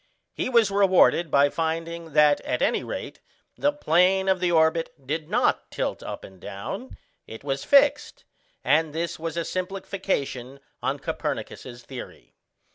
[0.33, 3.19] He was rewarded by finding that at any rate
[3.55, 8.25] the plane of the orbit did not tilt up and down: it was fixed,
[8.63, 12.33] and this was a simplification on Copernicus's theory.